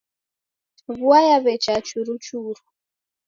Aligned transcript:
Vua 0.97 1.19
yaw'echa 1.27 1.71
ya 1.75 1.81
churuchuru. 1.87 2.61